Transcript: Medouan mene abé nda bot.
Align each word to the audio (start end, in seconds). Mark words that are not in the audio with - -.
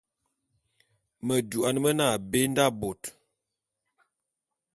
Medouan 1.25 1.77
mene 1.83 2.03
abé 2.13 2.39
nda 2.51 2.65
bot. 2.79 3.01